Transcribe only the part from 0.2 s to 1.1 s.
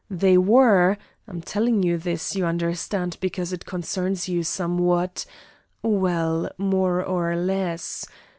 were